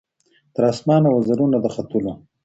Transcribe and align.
تر 0.55 0.63
اسمانه 0.71 1.09
وزرونه 1.11 1.57
د 1.61 1.65
ختلو 1.75 2.11